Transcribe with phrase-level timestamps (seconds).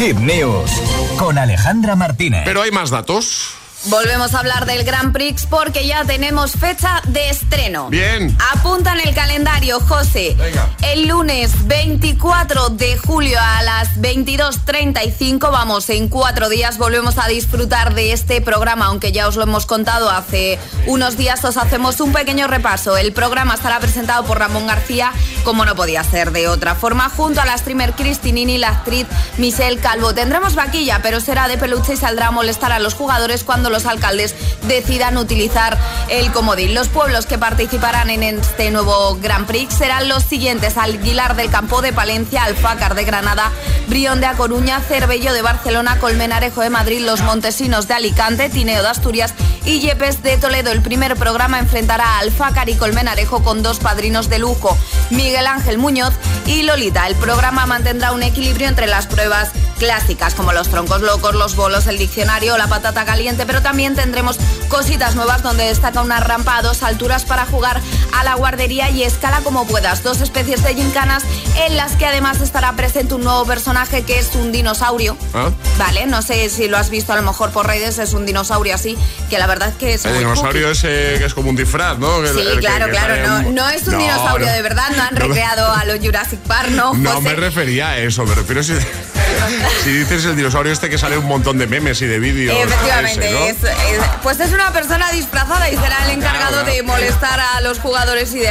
[0.00, 0.70] Hit News
[1.18, 2.40] con Alejandra Martínez.
[2.46, 3.59] Pero hay más datos.
[3.86, 7.88] Volvemos a hablar del Grand Prix porque ya tenemos fecha de estreno.
[7.88, 8.36] Bien.
[8.52, 10.36] Apunta en el calendario, José.
[10.36, 10.68] Venga.
[10.82, 17.94] El lunes 24 de julio a las 22.35, vamos, en cuatro días volvemos a disfrutar
[17.94, 22.12] de este programa, aunque ya os lo hemos contado hace unos días, os hacemos un
[22.12, 22.98] pequeño repaso.
[22.98, 25.12] El programa estará presentado por Ramón García,
[25.42, 29.06] como no podía ser de otra forma, junto a la streamer Cristinini y la actriz
[29.38, 30.12] Michelle Calvo.
[30.12, 33.86] Tendremos vaquilla, pero será de peluche y saldrá a molestar a los jugadores cuando los
[33.86, 34.34] alcaldes
[34.68, 35.78] decidan utilizar
[36.08, 36.74] el comodín.
[36.74, 41.82] Los pueblos que participarán en este nuevo Grand Prix serán los siguientes: Aguilar del Campo
[41.82, 43.50] de Palencia, Alfácar de Granada,
[43.86, 48.82] Brión de A Coruña, Cervello de Barcelona, Colmenarejo de Madrid, Los Montesinos de Alicante, Tineo
[48.82, 50.70] de Asturias y Yepes de Toledo.
[50.70, 54.76] El primer programa enfrentará a Alfácar y Colmenarejo con dos padrinos de lujo,
[55.10, 56.14] Miguel Ángel Muñoz
[56.46, 57.06] y Lolita.
[57.06, 59.50] El programa mantendrá un equilibrio entre las pruebas
[59.84, 64.36] clásicas como los troncos locos, los bolos, el diccionario la patata caliente, pero también tendremos
[64.68, 67.80] cositas nuevas donde destaca una rampa a dos alturas para jugar
[68.12, 70.02] a la guardería y escala como puedas.
[70.02, 71.24] Dos especies de gincanas
[71.66, 75.16] en las que además estará presente un nuevo personaje que es un dinosaurio.
[75.32, 75.48] ¿Ah?
[75.78, 78.74] Vale, no sé si lo has visto a lo mejor por redes, es un dinosaurio
[78.74, 78.98] así,
[79.30, 80.78] que la verdad es que es El muy dinosaurio cookie.
[80.86, 82.18] ese que es como un disfraz, ¿no?
[82.26, 84.52] Sí, el claro, que claro, no, un- no es un No, dinosaurio no.
[84.52, 86.92] de verdad, no han recreado a los Jurassic Park, ¿no?
[86.94, 88.74] No me refería a eso, me refiero si,
[89.84, 92.56] si dices el dinosaurio este que sale un montón de memes y de vídeos.
[92.58, 93.68] Efectivamente, ese, ¿no?
[93.68, 97.60] es- es- pues es una persona disfrazada y será el encargado Claro, de molestar a
[97.60, 98.48] los jugadores y de,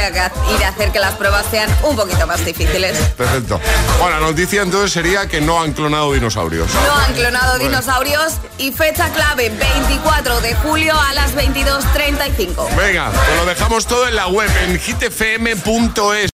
[0.54, 2.96] y de hacer que las pruebas sean un poquito más difíciles.
[3.16, 3.60] Perfecto.
[4.00, 6.68] Bueno, la noticia entonces sería que no han clonado dinosaurios.
[6.74, 7.70] No han clonado Bueno.
[7.70, 12.74] dinosaurios y fecha clave 24 de julio a las 22.35.
[12.76, 16.28] Venga, pues lo dejamos todo en la web en hitfm.es.